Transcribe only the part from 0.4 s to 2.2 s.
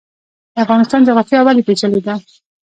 د افغانستان جغرافیا ولې پیچلې ده؟